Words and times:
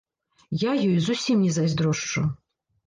Я 0.61 0.71
ёй 0.87 0.97
зусім 1.11 1.37
не 1.47 1.51
зайздрошчу. 1.59 2.27